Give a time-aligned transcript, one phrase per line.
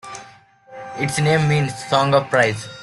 [0.97, 2.67] Its name means 'Song of Praise'.